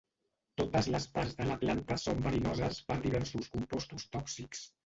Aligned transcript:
Totes 0.61 0.87
les 0.95 1.05
parts 1.17 1.35
de 1.41 1.47
la 1.51 1.57
planta 1.65 1.99
són 2.05 2.25
verinoses 2.29 2.81
per 2.89 2.99
diversos 3.07 3.55
compostos 3.59 4.09
tòxics. 4.19 4.69